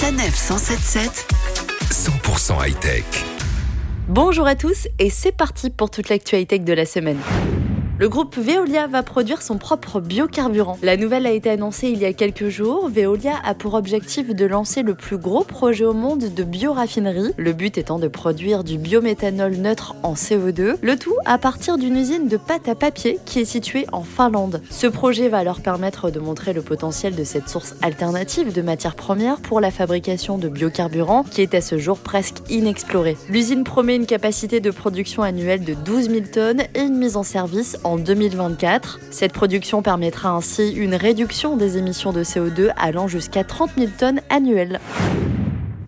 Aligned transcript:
Sanef 0.00 0.34
177 0.34 1.26
100% 1.90 2.66
high-tech. 2.66 3.04
Bonjour 4.08 4.46
à 4.46 4.54
tous 4.54 4.88
et 4.98 5.10
c'est 5.10 5.30
parti 5.30 5.68
pour 5.68 5.90
toute 5.90 6.08
l'actualité 6.08 6.58
de 6.58 6.72
la 6.72 6.86
semaine. 6.86 7.18
Le 8.00 8.08
groupe 8.08 8.38
Veolia 8.38 8.86
va 8.86 9.02
produire 9.02 9.42
son 9.42 9.58
propre 9.58 10.00
biocarburant. 10.00 10.78
La 10.82 10.96
nouvelle 10.96 11.26
a 11.26 11.32
été 11.32 11.50
annoncée 11.50 11.90
il 11.90 11.98
y 11.98 12.06
a 12.06 12.14
quelques 12.14 12.48
jours. 12.48 12.88
Veolia 12.88 13.34
a 13.44 13.52
pour 13.52 13.74
objectif 13.74 14.34
de 14.34 14.46
lancer 14.46 14.80
le 14.80 14.94
plus 14.94 15.18
gros 15.18 15.44
projet 15.44 15.84
au 15.84 15.92
monde 15.92 16.32
de 16.34 16.42
bioraffinerie, 16.42 17.34
le 17.36 17.52
but 17.52 17.76
étant 17.76 17.98
de 17.98 18.08
produire 18.08 18.64
du 18.64 18.78
biométhanol 18.78 19.56
neutre 19.56 19.96
en 20.02 20.14
CO2, 20.14 20.76
le 20.80 20.96
tout 20.96 21.14
à 21.26 21.36
partir 21.36 21.76
d'une 21.76 21.94
usine 21.94 22.26
de 22.26 22.38
pâte 22.38 22.70
à 22.70 22.74
papier 22.74 23.18
qui 23.26 23.40
est 23.40 23.44
située 23.44 23.84
en 23.92 24.02
Finlande. 24.02 24.62
Ce 24.70 24.86
projet 24.86 25.28
va 25.28 25.44
leur 25.44 25.60
permettre 25.60 26.10
de 26.10 26.20
montrer 26.20 26.54
le 26.54 26.62
potentiel 26.62 27.14
de 27.14 27.24
cette 27.24 27.50
source 27.50 27.74
alternative 27.82 28.50
de 28.50 28.62
matières 28.62 28.96
premières 28.96 29.42
pour 29.42 29.60
la 29.60 29.70
fabrication 29.70 30.38
de 30.38 30.48
biocarburants 30.48 31.24
qui 31.24 31.42
est 31.42 31.52
à 31.52 31.60
ce 31.60 31.76
jour 31.76 31.98
presque 31.98 32.38
inexplorée. 32.48 33.18
L'usine 33.28 33.62
promet 33.62 33.96
une 33.96 34.06
capacité 34.06 34.60
de 34.60 34.70
production 34.70 35.22
annuelle 35.22 35.64
de 35.64 35.74
12 35.74 36.08
000 36.08 36.20
tonnes 36.32 36.62
et 36.74 36.80
une 36.80 36.96
mise 36.96 37.18
en 37.18 37.24
service 37.24 37.76
en 37.89 37.89
2024. 37.96 39.00
Cette 39.10 39.32
production 39.32 39.82
permettra 39.82 40.30
ainsi 40.30 40.72
une 40.72 40.94
réduction 40.94 41.56
des 41.56 41.78
émissions 41.78 42.12
de 42.12 42.22
CO2 42.22 42.70
allant 42.76 43.08
jusqu'à 43.08 43.44
30 43.44 43.70
000 43.76 43.90
tonnes 43.98 44.20
annuelles. 44.28 44.80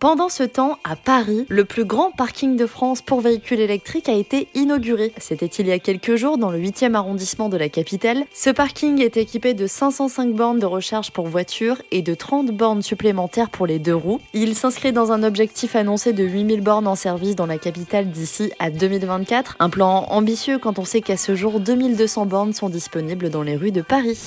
Pendant 0.00 0.30
ce 0.30 0.44
temps, 0.44 0.78
à 0.82 0.96
Paris, 0.96 1.44
le 1.50 1.66
plus 1.66 1.84
grand 1.84 2.10
parking 2.10 2.56
de 2.56 2.64
France 2.64 3.02
pour 3.02 3.20
véhicules 3.20 3.60
électriques 3.60 4.08
a 4.08 4.14
été 4.14 4.48
inauguré. 4.54 5.12
C'était 5.18 5.44
il 5.44 5.66
y 5.66 5.72
a 5.72 5.78
quelques 5.78 6.16
jours 6.16 6.38
dans 6.38 6.50
le 6.50 6.58
8e 6.58 6.94
arrondissement 6.94 7.50
de 7.50 7.58
la 7.58 7.68
capitale. 7.68 8.24
Ce 8.32 8.48
parking 8.48 9.02
est 9.02 9.18
équipé 9.18 9.52
de 9.52 9.66
505 9.66 10.32
bornes 10.32 10.58
de 10.58 10.64
recharge 10.64 11.10
pour 11.10 11.26
voitures 11.26 11.82
et 11.90 12.00
de 12.00 12.14
30 12.14 12.46
bornes 12.46 12.80
supplémentaires 12.80 13.50
pour 13.50 13.66
les 13.66 13.78
deux 13.78 13.94
roues. 13.94 14.22
Il 14.32 14.54
s'inscrit 14.54 14.94
dans 14.94 15.12
un 15.12 15.22
objectif 15.22 15.76
annoncé 15.76 16.14
de 16.14 16.24
8000 16.24 16.62
bornes 16.62 16.86
en 16.86 16.96
service 16.96 17.36
dans 17.36 17.44
la 17.44 17.58
capitale 17.58 18.10
d'ici 18.10 18.52
à 18.58 18.70
2024. 18.70 19.56
Un 19.58 19.68
plan 19.68 20.06
ambitieux 20.08 20.56
quand 20.56 20.78
on 20.78 20.86
sait 20.86 21.02
qu'à 21.02 21.18
ce 21.18 21.34
jour, 21.34 21.60
2200 21.60 22.24
bornes 22.24 22.54
sont 22.54 22.70
disponibles 22.70 23.28
dans 23.28 23.42
les 23.42 23.54
rues 23.54 23.70
de 23.70 23.82
Paris. 23.82 24.18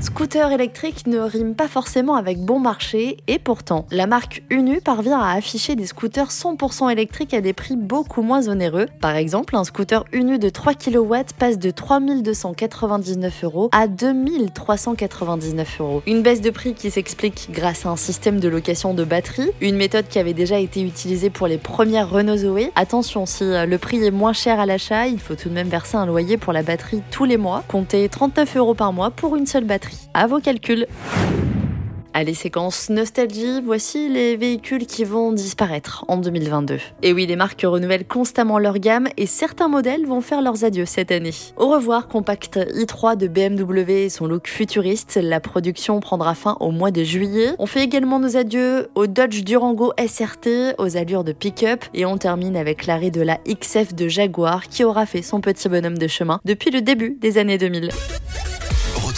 Scooter 0.00 0.52
électrique 0.52 1.06
ne 1.06 1.18
rime 1.18 1.54
pas 1.54 1.68
forcément 1.68 2.14
avec 2.14 2.38
bon 2.38 2.58
marché 2.58 3.16
et 3.26 3.38
pourtant, 3.38 3.86
la 3.90 4.06
marque 4.06 4.42
Unu 4.50 4.80
parvient 4.80 5.18
à 5.18 5.32
afficher 5.32 5.76
des 5.76 5.86
scooters 5.86 6.30
100% 6.30 6.90
électriques 6.90 7.32
à 7.34 7.40
des 7.40 7.52
prix 7.52 7.76
beaucoup 7.76 8.22
moins 8.22 8.48
onéreux. 8.48 8.86
Par 9.00 9.16
exemple, 9.16 9.56
un 9.56 9.64
scooter 9.64 10.04
Unu 10.12 10.38
de 10.38 10.48
3 10.48 10.74
kW 10.74 11.14
passe 11.38 11.58
de 11.58 11.70
3299 11.70 13.44
euros 13.44 13.70
à 13.72 13.86
2399 13.86 15.80
euros. 15.80 16.02
Une 16.06 16.22
baisse 16.22 16.40
de 16.40 16.50
prix 16.50 16.74
qui 16.74 16.90
s'explique 16.90 17.48
grâce 17.50 17.86
à 17.86 17.90
un 17.90 17.96
système 17.96 18.40
de 18.40 18.48
location 18.48 18.94
de 18.94 19.04
batterie, 19.04 19.50
une 19.60 19.76
méthode 19.76 20.08
qui 20.08 20.18
avait 20.18 20.34
déjà 20.34 20.58
été 20.58 20.82
utilisée 20.82 21.30
pour 21.30 21.46
les 21.46 21.58
premières 21.58 22.10
Renault 22.10 22.36
Zoé. 22.36 22.70
Attention, 22.76 23.26
si 23.26 23.44
le 23.44 23.76
prix 23.78 24.04
est 24.04 24.10
moins 24.10 24.32
cher 24.32 24.60
à 24.60 24.66
l'achat, 24.66 25.06
il 25.06 25.20
faut 25.20 25.34
tout 25.34 25.48
de 25.48 25.54
même 25.54 25.68
verser 25.68 25.96
un 25.96 26.06
loyer 26.06 26.36
pour 26.36 26.52
la 26.52 26.62
batterie 26.62 27.02
tous 27.10 27.24
les 27.24 27.36
mois, 27.36 27.64
comptez 27.68 28.08
39 28.08 28.56
euros 28.56 28.74
par 28.74 28.92
mois 28.92 29.10
pour 29.10 29.36
une 29.36 29.46
seule 29.46 29.64
batterie. 29.84 30.08
À 30.14 30.26
vos 30.26 30.40
calculs. 30.40 30.86
Allez, 32.16 32.34
séquence 32.34 32.90
nostalgie, 32.90 33.60
voici 33.60 34.08
les 34.08 34.36
véhicules 34.36 34.86
qui 34.86 35.02
vont 35.02 35.32
disparaître 35.32 36.04
en 36.06 36.16
2022. 36.16 36.78
Et 37.02 37.12
oui, 37.12 37.26
les 37.26 37.34
marques 37.34 37.62
renouvellent 37.64 38.06
constamment 38.06 38.60
leur 38.60 38.78
gamme 38.78 39.08
et 39.16 39.26
certains 39.26 39.66
modèles 39.66 40.06
vont 40.06 40.20
faire 40.20 40.40
leurs 40.40 40.64
adieux 40.64 40.84
cette 40.86 41.10
année. 41.10 41.34
Au 41.56 41.68
revoir, 41.68 42.06
compact 42.06 42.56
i3 42.56 43.16
de 43.16 43.26
BMW 43.26 44.04
et 44.04 44.08
son 44.10 44.28
look 44.28 44.46
futuriste, 44.46 45.18
la 45.20 45.40
production 45.40 45.98
prendra 45.98 46.36
fin 46.36 46.56
au 46.60 46.70
mois 46.70 46.92
de 46.92 47.02
juillet. 47.02 47.50
On 47.58 47.66
fait 47.66 47.82
également 47.82 48.20
nos 48.20 48.36
adieux 48.36 48.90
au 48.94 49.08
Dodge 49.08 49.42
Durango 49.42 49.92
SRT, 49.98 50.76
aux 50.78 50.96
allures 50.96 51.24
de 51.24 51.32
pick-up, 51.32 51.84
et 51.94 52.06
on 52.06 52.16
termine 52.16 52.56
avec 52.56 52.86
l'arrêt 52.86 53.10
de 53.10 53.22
la 53.22 53.38
XF 53.38 53.92
de 53.92 54.06
Jaguar 54.06 54.68
qui 54.68 54.84
aura 54.84 55.04
fait 55.04 55.22
son 55.22 55.40
petit 55.40 55.68
bonhomme 55.68 55.98
de 55.98 56.06
chemin 56.06 56.38
depuis 56.44 56.70
le 56.70 56.80
début 56.80 57.18
des 57.20 57.38
années 57.38 57.58
2000. 57.58 57.90